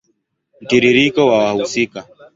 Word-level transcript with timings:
Mtiririko 0.61 1.21
wa 1.29 1.37
wahusika 1.43 1.99